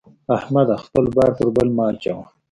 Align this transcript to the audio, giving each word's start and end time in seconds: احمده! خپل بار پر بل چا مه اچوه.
احمده! 0.37 0.75
خپل 0.85 1.05
بار 1.15 1.31
پر 1.37 1.47
بل 1.55 1.59
چا 1.71 1.73
مه 1.75 1.83
اچوه. 1.89 2.23